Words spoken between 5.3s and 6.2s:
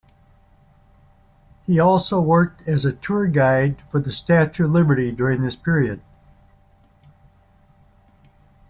this period.